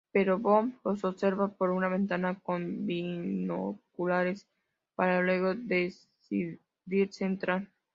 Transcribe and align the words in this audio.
Pero 0.11 0.39
Bond 0.39 0.73
los 0.83 1.03
observa 1.03 1.49
por 1.55 1.69
una 1.69 1.87
ventana 1.87 2.39
con 2.39 2.87
binoculares, 2.87 4.47
para 4.95 5.21
luego 5.21 5.53
decidirse 5.53 7.23
entrar. 7.23 7.67